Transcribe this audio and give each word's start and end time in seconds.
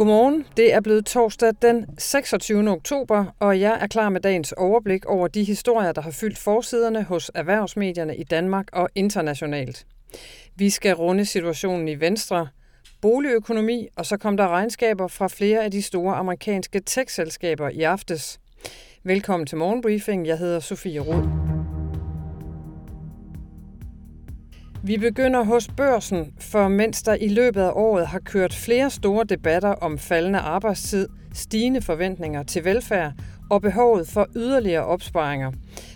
Godmorgen. 0.00 0.44
Det 0.56 0.74
er 0.74 0.80
blevet 0.80 1.06
torsdag 1.06 1.52
den 1.62 1.86
26. 1.98 2.70
oktober, 2.70 3.24
og 3.38 3.60
jeg 3.60 3.78
er 3.80 3.86
klar 3.86 4.08
med 4.08 4.20
dagens 4.20 4.52
overblik 4.52 5.04
over 5.04 5.28
de 5.28 5.44
historier, 5.44 5.92
der 5.92 6.02
har 6.02 6.10
fyldt 6.10 6.38
forsiderne 6.38 7.02
hos 7.02 7.30
erhvervsmedierne 7.34 8.16
i 8.16 8.24
Danmark 8.24 8.66
og 8.72 8.88
internationalt. 8.94 9.86
Vi 10.56 10.70
skal 10.70 10.94
runde 10.94 11.24
situationen 11.24 11.88
i 11.88 12.00
Venstre, 12.00 12.48
boligøkonomi, 13.00 13.88
og 13.96 14.06
så 14.06 14.16
kom 14.16 14.36
der 14.36 14.48
regnskaber 14.48 15.08
fra 15.08 15.28
flere 15.28 15.64
af 15.64 15.70
de 15.70 15.82
store 15.82 16.14
amerikanske 16.14 16.80
tech-selskaber 16.80 17.68
i 17.68 17.82
aftes. 17.82 18.40
Velkommen 19.04 19.46
til 19.46 19.58
Morgenbriefing. 19.58 20.26
Jeg 20.26 20.38
hedder 20.38 20.60
Sofie 20.60 21.00
Rud. 21.00 21.39
Vi 24.82 24.96
begynder 24.96 25.42
hos 25.42 25.68
børsen, 25.76 26.32
for 26.38 26.68
mens 26.68 27.02
der 27.02 27.14
i 27.14 27.28
løbet 27.28 27.60
af 27.60 27.70
året 27.74 28.06
har 28.06 28.18
kørt 28.18 28.54
flere 28.54 28.90
store 28.90 29.24
debatter 29.24 29.68
om 29.68 29.98
faldende 29.98 30.38
arbejdstid, 30.38 31.08
stigende 31.32 31.82
forventninger 31.82 32.42
til 32.42 32.64
velfærd 32.64 33.12
og 33.50 33.62
behovet 33.62 34.08
for 34.08 34.26
yderligere 34.36 34.84
opsparinger, 34.84 35.52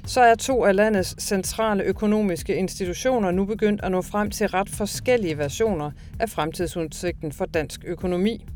så 0.06 0.20
er 0.20 0.34
to 0.34 0.64
af 0.64 0.76
landets 0.76 1.22
centrale 1.22 1.82
økonomiske 1.82 2.56
institutioner 2.56 3.30
nu 3.30 3.44
begyndt 3.44 3.84
at 3.84 3.90
nå 3.90 4.02
frem 4.02 4.30
til 4.30 4.48
ret 4.48 4.68
forskellige 4.68 5.38
versioner 5.38 5.90
af 6.20 6.30
fremtidsudsigten 6.30 7.32
for 7.32 7.44
dansk 7.44 7.84
økonomi. 7.86 8.46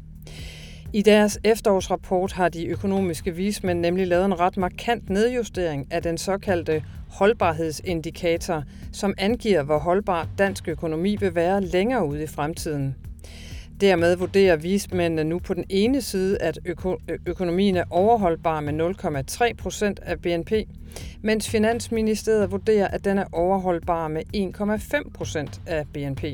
I 0.92 1.02
deres 1.02 1.38
efterårsrapport 1.44 2.32
har 2.32 2.48
de 2.48 2.66
økonomiske 2.66 3.34
vismænd 3.34 3.80
nemlig 3.80 4.06
lavet 4.06 4.24
en 4.24 4.40
ret 4.40 4.56
markant 4.56 5.10
nedjustering 5.10 5.86
af 5.90 6.02
den 6.02 6.18
såkaldte 6.18 6.82
holdbarhedsindikator, 7.08 8.62
som 8.92 9.14
angiver, 9.18 9.62
hvor 9.62 9.78
holdbar 9.78 10.28
dansk 10.38 10.68
økonomi 10.68 11.16
vil 11.16 11.34
være 11.34 11.60
længere 11.60 12.06
ude 12.06 12.22
i 12.22 12.26
fremtiden. 12.26 12.94
Dermed 13.80 14.16
vurderer 14.16 14.56
vismændene 14.56 15.24
nu 15.24 15.38
på 15.38 15.54
den 15.54 15.64
ene 15.68 16.02
side, 16.02 16.38
at 16.42 16.58
øko- 16.64 16.98
økonomien 17.26 17.76
er 17.76 17.84
overholdbar 17.90 18.60
med 18.60 18.72
0,3 18.72 19.54
procent 19.54 20.00
af 20.02 20.18
BNP, 20.20 20.52
mens 21.22 21.50
Finansministeriet 21.50 22.52
vurderer, 22.52 22.88
at 22.88 23.04
den 23.04 23.18
er 23.18 23.24
overholdbar 23.32 24.08
med 24.08 24.22
1,5 24.34 25.10
procent 25.14 25.60
af 25.66 25.84
BNP. 25.92 26.24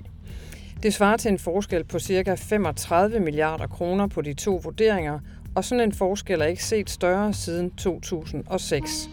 Det 0.82 0.94
svarer 0.94 1.16
til 1.16 1.30
en 1.30 1.38
forskel 1.38 1.84
på 1.84 1.98
ca. 1.98 2.34
35 2.34 3.20
milliarder 3.20 3.66
kroner 3.66 4.06
på 4.06 4.22
de 4.22 4.34
to 4.34 4.60
vurderinger, 4.64 5.18
og 5.54 5.64
sådan 5.64 5.84
en 5.84 5.92
forskel 5.92 6.40
er 6.40 6.46
ikke 6.46 6.64
set 6.64 6.90
større 6.90 7.32
siden 7.32 7.70
2006. 7.70 9.08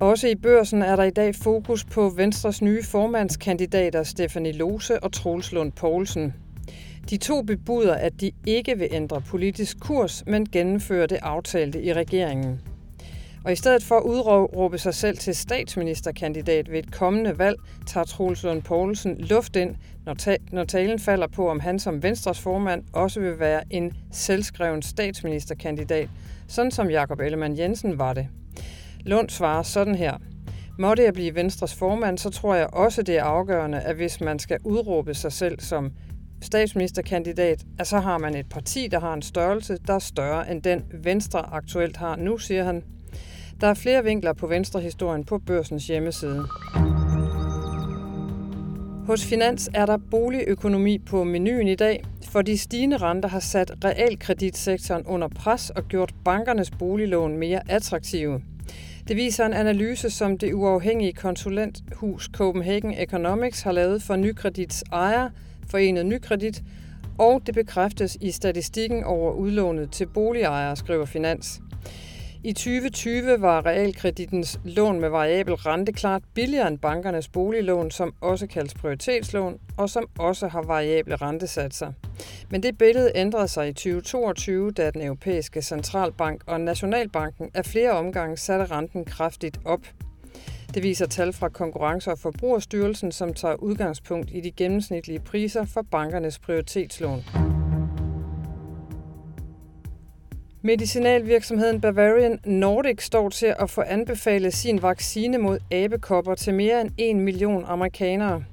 Også 0.00 0.28
i 0.28 0.34
børsen 0.34 0.82
er 0.82 0.96
der 0.96 1.02
i 1.02 1.10
dag 1.10 1.34
fokus 1.34 1.84
på 1.84 2.08
Venstres 2.08 2.62
nye 2.62 2.82
formandskandidater 2.82 4.02
Stefanie 4.02 4.52
Lose 4.52 5.02
og 5.02 5.12
Troels 5.12 5.52
Lund 5.52 5.72
Poulsen. 5.72 6.34
De 7.10 7.16
to 7.16 7.42
bebuder, 7.42 7.94
at 7.94 8.20
de 8.20 8.30
ikke 8.46 8.78
vil 8.78 8.88
ændre 8.90 9.20
politisk 9.20 9.80
kurs, 9.80 10.24
men 10.26 10.46
gennemføre 10.46 11.06
det 11.06 11.18
aftalte 11.22 11.82
i 11.82 11.92
regeringen. 11.92 12.60
Og 13.46 13.52
i 13.52 13.56
stedet 13.56 13.82
for 13.82 13.96
at 13.96 14.02
udråbe 14.02 14.78
sig 14.78 14.94
selv 14.94 15.18
til 15.18 15.34
statsministerkandidat 15.34 16.70
ved 16.70 16.78
et 16.78 16.92
kommende 16.92 17.38
valg, 17.38 17.56
tager 17.86 18.04
Troels 18.04 18.42
Lund 18.42 18.62
Poulsen 18.62 19.16
luft 19.18 19.56
ind, 19.56 19.76
når, 20.04 20.14
ta- 20.14 20.36
når 20.52 20.64
talen 20.64 20.98
falder 20.98 21.26
på, 21.26 21.50
om 21.50 21.60
han 21.60 21.78
som 21.78 22.02
Venstres 22.02 22.40
formand 22.40 22.84
også 22.92 23.20
vil 23.20 23.38
være 23.38 23.62
en 23.70 23.92
selvskreven 24.12 24.82
statsministerkandidat, 24.82 26.08
sådan 26.48 26.70
som 26.70 26.90
Jakob 26.90 27.20
Ellemann 27.20 27.58
Jensen 27.58 27.98
var 27.98 28.12
det. 28.12 28.28
Lund 29.00 29.28
svarer 29.28 29.62
sådan 29.62 29.94
her. 29.94 30.14
Måtte 30.78 31.02
jeg 31.02 31.12
blive 31.12 31.34
Venstres 31.34 31.74
formand, 31.74 32.18
så 32.18 32.30
tror 32.30 32.54
jeg 32.54 32.74
også, 32.74 33.02
det 33.02 33.16
er 33.16 33.24
afgørende, 33.24 33.80
at 33.80 33.96
hvis 33.96 34.20
man 34.20 34.38
skal 34.38 34.58
udråbe 34.64 35.14
sig 35.14 35.32
selv 35.32 35.60
som 35.60 35.92
statsministerkandidat, 36.42 37.64
at 37.78 37.86
så 37.86 37.98
har 37.98 38.18
man 38.18 38.34
et 38.34 38.48
parti, 38.48 38.88
der 38.90 39.00
har 39.00 39.14
en 39.14 39.22
størrelse, 39.22 39.78
der 39.86 39.94
er 39.94 39.98
større 39.98 40.50
end 40.50 40.62
den 40.62 40.84
Venstre 40.92 41.38
aktuelt 41.52 41.96
har 41.96 42.16
nu, 42.16 42.38
siger 42.38 42.64
han. 42.64 42.82
Der 43.60 43.66
er 43.66 43.74
flere 43.74 44.04
vinkler 44.04 44.32
på 44.32 44.46
Venstrehistorien 44.46 45.24
på 45.24 45.38
børsens 45.38 45.86
hjemmeside. 45.86 46.44
Hos 49.06 49.26
Finans 49.26 49.70
er 49.74 49.86
der 49.86 49.96
boligøkonomi 50.10 50.98
på 50.98 51.24
menuen 51.24 51.68
i 51.68 51.74
dag, 51.74 52.04
for 52.30 52.42
de 52.42 52.58
stigende 52.58 52.96
renter 52.96 53.28
har 53.28 53.40
sat 53.40 53.72
realkreditsektoren 53.84 55.06
under 55.06 55.28
pres 55.28 55.70
og 55.70 55.84
gjort 55.88 56.14
bankernes 56.24 56.70
boliglån 56.70 57.36
mere 57.36 57.60
attraktive. 57.68 58.42
Det 59.08 59.16
viser 59.16 59.46
en 59.46 59.52
analyse, 59.52 60.10
som 60.10 60.38
det 60.38 60.52
uafhængige 60.52 61.12
konsulenthus 61.12 62.30
Copenhagen 62.32 62.94
Economics 62.98 63.62
har 63.62 63.72
lavet 63.72 64.02
for 64.02 64.16
Nykredits 64.16 64.84
ejer, 64.92 65.30
Forenet 65.70 66.06
Nykredit, 66.06 66.62
og 67.18 67.42
det 67.46 67.54
bekræftes 67.54 68.16
i 68.20 68.30
statistikken 68.30 69.04
over 69.04 69.32
udlånet 69.32 69.90
til 69.90 70.06
boligejere, 70.06 70.76
skriver 70.76 71.04
Finans. 71.04 71.60
I 72.44 72.52
2020 72.52 73.40
var 73.40 73.66
realkreditens 73.66 74.60
lån 74.64 75.00
med 75.00 75.08
variabel 75.08 75.54
rente 75.54 75.92
klart 75.92 76.22
billigere 76.34 76.68
end 76.68 76.78
bankernes 76.78 77.28
boliglån, 77.28 77.90
som 77.90 78.14
også 78.20 78.46
kaldes 78.46 78.74
prioritetslån, 78.74 79.58
og 79.78 79.90
som 79.90 80.04
også 80.18 80.48
har 80.48 80.62
variable 80.62 81.16
rentesatser. 81.16 81.92
Men 82.50 82.62
det 82.62 82.78
billede 82.78 83.12
ændrede 83.14 83.48
sig 83.48 83.68
i 83.68 83.72
2022, 83.72 84.70
da 84.70 84.90
den 84.90 85.02
europæiske 85.02 85.62
centralbank 85.62 86.42
og 86.46 86.60
Nationalbanken 86.60 87.50
af 87.54 87.64
flere 87.64 87.90
omgange 87.90 88.36
satte 88.36 88.64
renten 88.64 89.04
kraftigt 89.04 89.60
op. 89.64 89.80
Det 90.74 90.82
viser 90.82 91.06
tal 91.06 91.32
fra 91.32 91.48
Konkurrence- 91.48 92.10
og 92.10 92.18
Forbrugerstyrelsen, 92.18 93.12
som 93.12 93.34
tager 93.34 93.54
udgangspunkt 93.54 94.30
i 94.32 94.40
de 94.40 94.50
gennemsnitlige 94.50 95.20
priser 95.20 95.64
for 95.64 95.82
bankernes 95.82 96.38
prioritetslån. 96.38 97.22
Medicinalvirksomheden 100.66 101.80
Bavarian 101.80 102.38
Nordic 102.44 103.02
står 103.02 103.28
til 103.28 103.54
at 103.58 103.70
få 103.70 103.80
anbefalet 103.80 104.54
sin 104.54 104.82
vaccine 104.82 105.38
mod 105.38 105.58
abekopper 105.70 106.34
til 106.34 106.54
mere 106.54 106.80
end 106.80 106.90
1 106.98 107.16
million 107.16 107.64
amerikanere. 107.66 108.44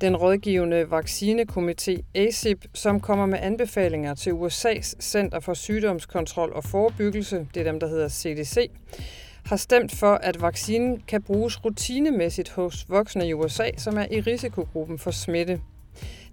Den 0.00 0.16
rådgivende 0.16 0.82
vaccinekomité 0.82 2.02
ACIP, 2.14 2.64
som 2.74 3.00
kommer 3.00 3.26
med 3.26 3.38
anbefalinger 3.42 4.14
til 4.14 4.30
USA's 4.30 4.94
Center 5.00 5.40
for 5.40 5.54
Sygdomskontrol 5.54 6.52
og 6.52 6.64
Forebyggelse, 6.64 7.46
det 7.54 7.60
er 7.60 7.64
dem, 7.64 7.80
der 7.80 7.88
hedder 7.88 8.08
CDC, 8.08 8.70
har 9.44 9.56
stemt 9.56 9.94
for, 9.94 10.14
at 10.14 10.42
vaccinen 10.42 11.02
kan 11.08 11.22
bruges 11.22 11.64
rutinemæssigt 11.64 12.50
hos 12.50 12.86
voksne 12.88 13.28
i 13.28 13.34
USA, 13.34 13.70
som 13.76 13.98
er 13.98 14.06
i 14.10 14.20
risikogruppen 14.20 14.98
for 14.98 15.10
smitte. 15.10 15.60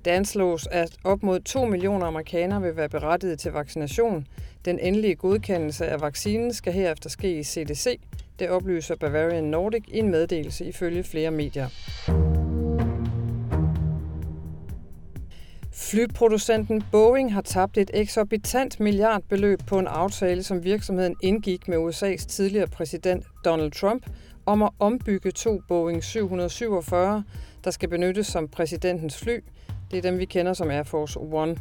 Det 0.06 0.12
anslås, 0.12 0.68
at 0.72 0.98
op 1.04 1.24
mod 1.24 1.40
2 1.40 1.66
millioner 1.66 2.06
amerikanere 2.06 2.62
vil 2.62 2.76
være 2.76 2.90
berettiget 2.90 3.40
til 3.40 3.52
vaccination. 3.52 4.28
Den 4.66 4.80
endelige 4.80 5.16
godkendelse 5.16 5.88
af 5.88 6.02
vaccinen 6.02 6.54
skal 6.54 6.74
herefter 6.74 7.10
ske 7.10 7.40
i 7.40 7.44
CDC. 7.44 8.00
Det 8.40 8.50
oplyser 8.50 8.96
Bavarian 8.96 9.44
Nordic 9.44 9.84
i 9.88 10.00
en 10.00 10.12
meddelelse 10.12 10.66
ifølge 10.66 11.04
flere 11.04 11.32
medier. 11.32 11.68
Flyproducenten 15.74 16.84
Boeing 16.92 17.34
har 17.34 17.42
tabt 17.42 17.78
et 17.78 17.92
eksorbitant 17.94 18.80
milliardbeløb 18.80 19.60
på 19.68 19.80
en 19.80 19.88
aftale, 19.88 20.44
som 20.44 20.64
virksomheden 20.64 21.16
indgik 21.24 21.68
med 21.68 21.78
USA's 21.78 22.28
tidligere 22.28 22.68
præsident 22.68 23.26
Donald 23.46 23.72
Trump 23.72 24.06
om 24.46 24.64
at 24.64 24.70
ombygge 24.80 25.32
to 25.32 25.62
Boeing 25.68 26.04
747, 26.04 27.24
der 27.64 27.72
skal 27.72 27.90
benyttes 27.90 28.28
som 28.28 28.48
præsidentens 28.48 29.18
fly. 29.18 29.40
Det 29.92 29.98
er 29.98 30.02
dem, 30.02 30.20
vi 30.20 30.26
kender 30.26 30.54
som 30.54 30.72
Air 30.72 30.84
Force 30.84 31.20
One. 31.20 31.58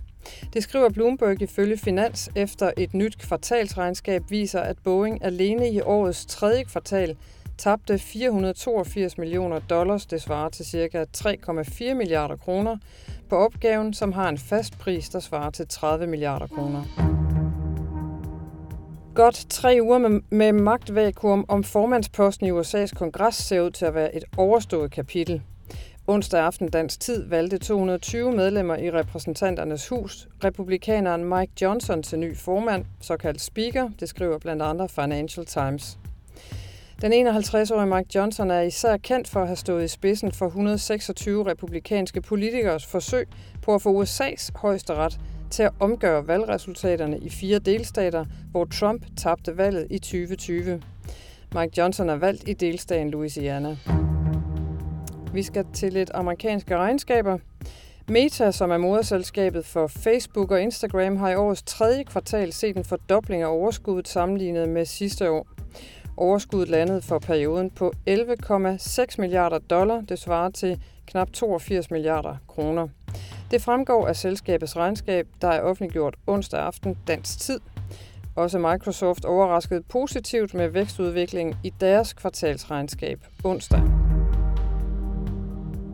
Det 0.52 0.62
skriver 0.62 0.88
Bloomberg 0.88 1.42
ifølge 1.42 1.76
Finans 1.76 2.30
efter 2.34 2.70
et 2.76 2.94
nyt 2.94 3.18
kvartalsregnskab 3.18 4.22
viser, 4.28 4.60
at 4.60 4.76
Boeing 4.84 5.24
alene 5.24 5.70
i 5.70 5.80
årets 5.80 6.26
tredje 6.26 6.64
kvartal 6.64 7.16
tabte 7.58 7.98
482 7.98 9.18
millioner 9.18 9.58
dollars, 9.58 10.06
det 10.06 10.22
svarer 10.22 10.48
til 10.48 10.66
ca. 10.66 11.04
3,4 11.16 11.94
milliarder 11.94 12.36
kroner, 12.36 12.76
på 13.28 13.36
opgaven, 13.36 13.94
som 13.94 14.12
har 14.12 14.28
en 14.28 14.38
fast 14.38 14.78
pris, 14.78 15.08
der 15.08 15.20
svarer 15.20 15.50
til 15.50 15.66
30 15.68 16.06
milliarder 16.06 16.46
kroner. 16.46 16.82
Godt 19.14 19.46
tre 19.50 19.78
uger 19.82 19.98
med, 19.98 20.20
med 20.30 20.52
magtvakuum 20.52 21.44
om 21.48 21.64
formandsposten 21.64 22.46
i 22.46 22.50
USA's 22.50 22.94
kongres 22.94 23.34
ser 23.34 23.60
ud 23.60 23.70
til 23.70 23.84
at 23.84 23.94
være 23.94 24.16
et 24.16 24.24
overstået 24.36 24.90
kapitel. 24.90 25.42
Onsdag 26.10 26.40
aften 26.40 26.68
dansk 26.68 27.00
tid 27.00 27.24
valgte 27.24 27.58
220 27.58 28.32
medlemmer 28.32 28.76
i 28.76 28.90
repræsentanternes 28.90 29.88
hus 29.88 30.28
republikaneren 30.44 31.24
Mike 31.24 31.52
Johnson 31.62 32.02
til 32.02 32.18
ny 32.18 32.36
formand, 32.36 32.84
såkaldt 33.00 33.40
speaker, 33.40 33.90
det 34.00 34.08
skriver 34.08 34.38
blandt 34.38 34.62
andre 34.62 34.88
Financial 34.88 35.46
Times. 35.46 35.98
Den 37.02 37.28
51-årige 37.28 37.96
Mike 37.96 38.08
Johnson 38.14 38.50
er 38.50 38.60
især 38.60 38.96
kendt 38.96 39.28
for 39.28 39.40
at 39.40 39.46
have 39.46 39.56
stået 39.56 39.84
i 39.84 39.88
spidsen 39.88 40.32
for 40.32 40.46
126 40.46 41.46
republikanske 41.46 42.20
politikers 42.20 42.86
forsøg 42.86 43.28
på 43.62 43.74
at 43.74 43.82
få 43.82 44.02
USA's 44.02 44.50
højesteret 44.54 45.20
til 45.50 45.62
at 45.62 45.72
omgøre 45.80 46.28
valgresultaterne 46.28 47.18
i 47.18 47.30
fire 47.30 47.58
delstater, 47.58 48.24
hvor 48.50 48.64
Trump 48.64 49.06
tabte 49.16 49.56
valget 49.56 49.86
i 49.90 49.98
2020. 49.98 50.82
Mike 51.54 51.72
Johnson 51.78 52.08
er 52.08 52.16
valgt 52.16 52.48
i 52.48 52.52
delstaten 52.52 53.10
Louisiana. 53.10 53.76
Vi 55.32 55.42
skal 55.42 55.64
til 55.74 55.92
lidt 55.92 56.10
amerikanske 56.14 56.76
regnskaber. 56.76 57.38
Meta, 58.08 58.50
som 58.50 58.70
er 58.70 58.78
moderselskabet 58.78 59.66
for 59.66 59.86
Facebook 59.86 60.50
og 60.50 60.62
Instagram, 60.62 61.16
har 61.16 61.30
i 61.30 61.34
årets 61.34 61.62
tredje 61.62 62.04
kvartal 62.04 62.52
set 62.52 62.76
en 62.76 62.84
fordobling 62.84 63.42
af 63.42 63.46
overskuddet 63.46 64.08
sammenlignet 64.08 64.68
med 64.68 64.84
sidste 64.84 65.30
år. 65.30 65.46
Overskuddet 66.16 66.68
landede 66.68 67.02
for 67.02 67.18
perioden 67.18 67.70
på 67.70 67.92
11,6 68.10 69.14
milliarder 69.18 69.58
dollar. 69.58 70.00
Det 70.00 70.18
svarer 70.18 70.50
til 70.50 70.80
knap 71.06 71.32
82 71.32 71.90
milliarder 71.90 72.36
kroner. 72.48 72.88
Det 73.50 73.62
fremgår 73.62 74.06
af 74.06 74.16
selskabets 74.16 74.76
regnskab, 74.76 75.26
der 75.40 75.48
er 75.48 75.60
offentliggjort 75.60 76.14
onsdag 76.26 76.60
aften 76.60 76.98
dansk 77.06 77.38
tid. 77.38 77.60
Også 78.36 78.58
Microsoft 78.58 79.24
overraskede 79.24 79.82
positivt 79.82 80.54
med 80.54 80.68
vækstudviklingen 80.68 81.56
i 81.64 81.72
deres 81.80 82.12
kvartalsregnskab 82.12 83.24
onsdag. 83.44 84.07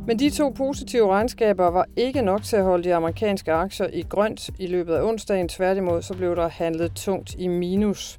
Men 0.07 0.19
de 0.19 0.31
to 0.31 0.49
positive 0.51 1.13
regnskaber 1.13 1.71
var 1.71 1.87
ikke 1.97 2.23
nok 2.23 2.43
til 2.43 2.57
at 2.57 2.65
holde 2.65 2.85
de 2.85 2.95
amerikanske 2.95 3.53
aktier 3.53 3.87
i 3.93 4.03
grønt 4.09 4.51
i 4.59 4.67
løbet 4.67 4.95
af 4.95 5.03
onsdagen. 5.03 5.49
Tværtimod 5.49 6.03
så 6.03 6.15
blev 6.15 6.37
der 6.37 6.49
handlet 6.49 6.93
tungt 6.95 7.35
i 7.39 7.49
minus. 7.49 8.19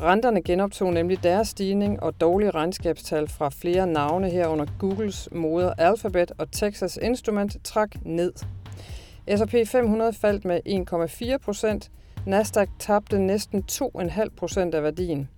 Renterne 0.00 0.42
genoptog 0.42 0.92
nemlig 0.92 1.22
deres 1.22 1.48
stigning, 1.48 2.02
og 2.02 2.20
dårlige 2.20 2.50
regnskabstal 2.50 3.28
fra 3.28 3.48
flere 3.48 3.86
navne 3.86 4.30
herunder 4.30 4.66
Googles 4.78 5.28
moder 5.32 5.72
Alphabet 5.78 6.32
og 6.38 6.50
Texas 6.52 6.98
Instrument 7.02 7.56
trak 7.64 7.90
ned. 8.04 8.32
S&P 9.36 9.54
500 9.68 10.12
faldt 10.12 10.44
med 10.44 10.60
1,4 11.34 11.36
procent. 11.44 11.90
Nasdaq 12.26 12.68
tabte 12.78 13.18
næsten 13.18 13.64
2,5 13.72 14.26
procent 14.36 14.74
af 14.74 14.82
værdien. 14.82 15.28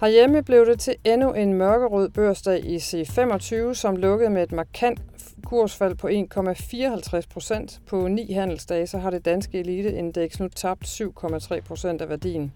Herhjemme 0.00 0.42
blev 0.42 0.66
det 0.66 0.80
til 0.80 0.94
endnu 1.04 1.32
en 1.32 1.52
mørkerød 1.52 2.08
børsdag 2.08 2.64
i 2.64 2.76
C25, 2.76 3.74
som 3.74 3.96
lukkede 3.96 4.30
med 4.30 4.42
et 4.42 4.52
markant 4.52 5.00
kursfald 5.44 5.94
på 5.94 6.08
1,54 6.08 7.20
procent. 7.30 7.80
På 7.86 8.08
ni 8.08 8.32
handelsdage 8.32 8.86
så 8.86 8.98
har 8.98 9.10
det 9.10 9.24
danske 9.24 9.58
eliteindeks 9.58 10.40
nu 10.40 10.48
tabt 10.48 10.84
7,3 10.86 11.60
procent 11.60 12.02
af 12.02 12.08
værdien. 12.08 12.52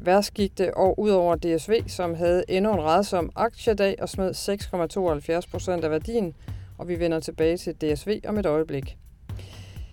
Værst 0.00 0.34
gik 0.34 0.58
det 0.58 0.70
og 0.70 1.00
ud 1.00 1.10
over 1.10 1.36
DSV, 1.36 1.88
som 1.88 2.14
havde 2.14 2.44
endnu 2.48 2.72
en 2.72 2.82
redsom 2.82 3.30
aktiedag 3.36 3.96
og 4.02 4.08
smed 4.08 4.30
6,72 5.44 5.50
procent 5.50 5.84
af 5.84 5.90
værdien, 5.90 6.34
og 6.78 6.88
vi 6.88 7.00
vender 7.00 7.20
tilbage 7.20 7.56
til 7.56 7.74
DSV 7.74 8.20
om 8.26 8.38
et 8.38 8.46
øjeblik. 8.46 8.96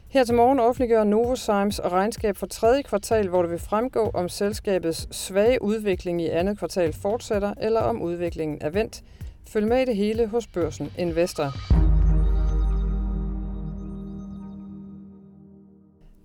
Her 0.09 0.23
til 0.23 0.35
morgen 0.35 0.59
offentliggør 0.59 1.03
Novozymes 1.03 1.81
regnskab 1.85 2.37
for 2.37 2.45
tredje 2.45 2.81
kvartal, 2.81 3.27
hvor 3.27 3.41
det 3.41 3.51
vil 3.51 3.59
fremgå, 3.59 4.11
om 4.13 4.29
selskabets 4.29 5.15
svage 5.15 5.61
udvikling 5.61 6.21
i 6.21 6.29
andet 6.29 6.57
kvartal 6.57 6.93
fortsætter, 6.93 7.53
eller 7.61 7.81
om 7.81 8.01
udviklingen 8.01 8.57
er 8.61 8.69
vendt. 8.69 9.03
Følg 9.47 9.67
med 9.67 9.81
i 9.81 9.85
det 9.85 9.95
hele 9.95 10.27
hos 10.27 10.47
Børsen 10.47 10.91
Investor. 10.97 11.51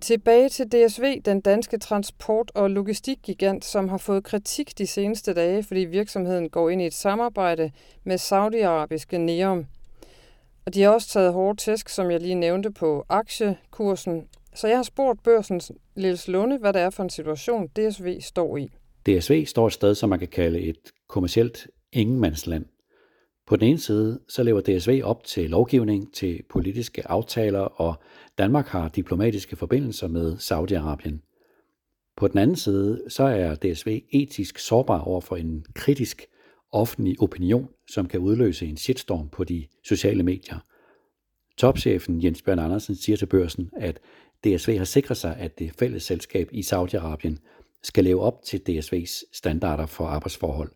Tilbage 0.01 0.49
til 0.49 0.67
DSV, 0.67 1.21
den 1.25 1.41
danske 1.41 1.77
transport- 1.77 2.51
og 2.55 2.69
logistikgigant, 2.69 3.65
som 3.65 3.89
har 3.89 3.97
fået 3.97 4.23
kritik 4.23 4.77
de 4.77 4.87
seneste 4.87 5.33
dage, 5.33 5.63
fordi 5.63 5.79
virksomheden 5.79 6.49
går 6.49 6.69
ind 6.69 6.81
i 6.81 6.85
et 6.85 6.93
samarbejde 6.93 7.71
med 8.03 8.17
saudiarabiske 8.17 9.17
Neom. 9.17 9.65
Og 10.65 10.73
de 10.73 10.81
har 10.81 10.89
også 10.89 11.07
taget 11.07 11.33
hårde 11.33 11.61
tæsk, 11.61 11.89
som 11.89 12.11
jeg 12.11 12.19
lige 12.21 12.35
nævnte, 12.35 12.71
på 12.71 13.05
aktiekursen. 13.09 14.27
Så 14.55 14.67
jeg 14.67 14.77
har 14.77 14.83
spurgt 14.83 15.23
børsens 15.23 15.71
Lils 15.95 16.27
Lunde, 16.27 16.57
hvad 16.57 16.73
det 16.73 16.81
er 16.81 16.89
for 16.89 17.03
en 17.03 17.09
situation, 17.09 17.67
DSV 17.67 18.21
står 18.21 18.57
i. 18.57 18.69
DSV 19.05 19.45
står 19.45 19.67
et 19.67 19.73
sted, 19.73 19.95
som 19.95 20.09
man 20.09 20.19
kan 20.19 20.27
kalde 20.27 20.59
et 20.59 20.91
kommercielt 21.09 21.67
ingenmandsland. 21.91 22.65
På 23.47 23.55
den 23.55 23.67
ene 23.67 23.79
side, 23.79 24.19
så 24.29 24.43
lever 24.43 24.61
DSV 24.61 25.01
op 25.03 25.23
til 25.23 25.49
lovgivning, 25.49 26.13
til 26.13 26.41
politiske 26.49 27.07
aftaler, 27.07 27.59
og 27.59 27.95
Danmark 28.37 28.67
har 28.67 28.89
diplomatiske 28.89 29.55
forbindelser 29.55 30.07
med 30.07 30.33
Saudi-Arabien. 30.33 31.29
På 32.17 32.27
den 32.27 32.37
anden 32.37 32.55
side, 32.55 33.01
så 33.09 33.23
er 33.23 33.55
DSV 33.55 34.01
etisk 34.11 34.59
sårbar 34.59 34.99
over 34.99 35.21
for 35.21 35.35
en 35.35 35.65
kritisk 35.75 36.25
offentlig 36.73 37.21
opinion, 37.21 37.67
som 37.89 38.07
kan 38.07 38.19
udløse 38.19 38.65
en 38.65 38.77
shitstorm 38.77 39.29
på 39.29 39.43
de 39.43 39.67
sociale 39.83 40.23
medier. 40.23 40.59
Topchefen 41.57 42.23
Jens 42.23 42.41
Bjørn 42.41 42.59
Andersen 42.59 42.95
siger 42.95 43.17
til 43.17 43.25
børsen, 43.25 43.69
at 43.77 43.99
DSV 44.43 44.77
har 44.77 44.85
sikret 44.85 45.17
sig, 45.17 45.35
at 45.37 45.59
det 45.59 45.71
fælles 45.79 46.03
selskab 46.03 46.49
i 46.51 46.59
Saudi-Arabien 46.59 47.35
skal 47.83 48.03
leve 48.03 48.21
op 48.21 48.41
til 48.45 48.61
DSV's 48.69 49.23
standarder 49.33 49.85
for 49.85 50.05
arbejdsforhold. 50.05 50.71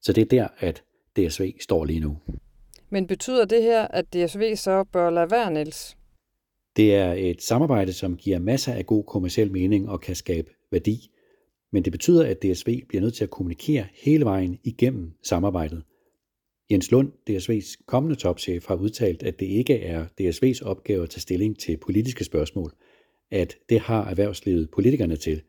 Så 0.00 0.12
det 0.12 0.20
er 0.20 0.26
der, 0.26 0.48
at 0.58 0.82
DSV 1.16 1.52
står 1.60 1.84
lige 1.84 2.00
nu. 2.00 2.18
Men 2.90 3.06
betyder 3.06 3.44
det 3.44 3.62
her, 3.62 3.88
at 3.88 4.14
DSV 4.14 4.56
så 4.56 4.84
bør 4.84 5.10
lade 5.10 5.30
være, 5.30 5.50
Niels? 5.50 5.96
Det 6.76 6.94
er 6.94 7.12
et 7.12 7.42
samarbejde, 7.42 7.92
som 7.92 8.16
giver 8.16 8.38
masser 8.38 8.72
af 8.74 8.86
god 8.86 9.04
kommersiel 9.04 9.52
mening 9.52 9.88
og 9.88 10.00
kan 10.00 10.14
skabe 10.14 10.50
værdi. 10.70 11.10
Men 11.72 11.84
det 11.84 11.92
betyder, 11.92 12.26
at 12.26 12.42
DSV 12.42 12.86
bliver 12.88 13.02
nødt 13.02 13.14
til 13.14 13.24
at 13.24 13.30
kommunikere 13.30 13.86
hele 13.92 14.24
vejen 14.24 14.58
igennem 14.64 15.12
samarbejdet. 15.22 15.82
Jens 16.70 16.90
Lund, 16.90 17.12
DSV's 17.30 17.84
kommende 17.86 18.16
topchef, 18.16 18.66
har 18.66 18.74
udtalt, 18.74 19.22
at 19.22 19.40
det 19.40 19.46
ikke 19.46 19.82
er 19.82 20.06
DSV's 20.20 20.66
opgave 20.66 21.02
at 21.02 21.10
tage 21.10 21.20
stilling 21.20 21.58
til 21.58 21.76
politiske 21.76 22.24
spørgsmål, 22.24 22.72
at 23.30 23.56
det 23.68 23.80
har 23.80 24.04
erhvervslivet 24.10 24.70
politikerne 24.70 25.16
til. 25.16 25.42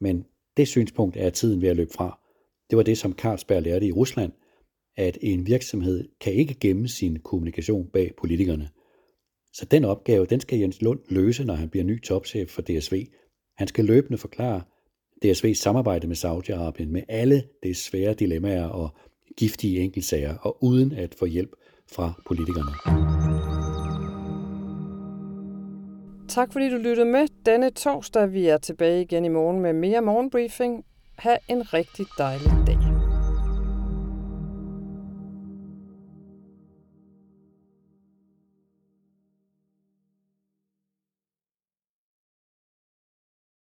Men 0.00 0.24
det 0.56 0.68
synspunkt 0.68 1.16
er 1.16 1.30
tiden 1.30 1.62
ved 1.62 1.68
at 1.68 1.76
løbe 1.76 1.92
fra. 1.92 2.20
Det 2.70 2.76
var 2.76 2.82
det, 2.82 2.98
som 2.98 3.12
Carlsberg 3.12 3.62
lærte 3.62 3.86
i 3.86 3.92
Rusland, 3.92 4.32
at 4.96 5.18
en 5.20 5.46
virksomhed 5.46 6.08
kan 6.20 6.32
ikke 6.32 6.54
gemme 6.54 6.88
sin 6.88 7.18
kommunikation 7.18 7.88
bag 7.92 8.14
politikerne. 8.18 8.68
Så 9.52 9.64
den 9.70 9.84
opgave, 9.84 10.26
den 10.26 10.40
skal 10.40 10.58
Jens 10.58 10.82
Lund 10.82 11.00
løse, 11.08 11.44
når 11.44 11.54
han 11.54 11.68
bliver 11.68 11.84
ny 11.84 12.02
topchef 12.02 12.50
for 12.50 12.62
DSV. 12.62 13.06
Han 13.56 13.68
skal 13.68 13.84
løbende 13.84 14.18
forklare 14.18 14.62
DSV's 15.24 15.54
samarbejde 15.54 16.06
med 16.06 16.16
Saudi-Arabien 16.16 16.88
med 16.88 17.02
alle 17.08 17.42
de 17.62 17.74
svære 17.74 18.14
dilemmaer 18.14 18.66
og 18.66 18.90
giftige 19.36 19.80
enkeltsager, 19.80 20.34
og 20.40 20.64
uden 20.64 20.92
at 20.92 21.14
få 21.18 21.26
hjælp 21.26 21.50
fra 21.92 22.12
politikerne. 22.26 22.70
Tak 26.28 26.52
fordi 26.52 26.70
du 26.70 26.76
lyttede 26.76 27.06
med 27.06 27.26
denne 27.46 27.70
torsdag. 27.70 28.32
Vi 28.32 28.46
er 28.46 28.58
tilbage 28.58 29.02
igen 29.02 29.24
i 29.24 29.28
morgen 29.28 29.60
med 29.60 29.72
mere 29.72 30.00
morgenbriefing. 30.00 30.84
Ha' 31.18 31.36
en 31.48 31.74
rigtig 31.74 32.06
dejlig 32.18 32.52
dag. 32.66 32.93